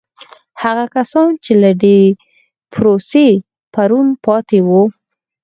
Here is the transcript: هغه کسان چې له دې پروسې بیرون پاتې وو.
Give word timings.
هغه 0.63 0.85
کسان 0.95 1.29
چې 1.43 1.53
له 1.61 1.71
دې 1.83 1.99
پروسې 2.73 3.27
بیرون 3.73 4.07
پاتې 4.25 4.59
وو. 4.67 4.83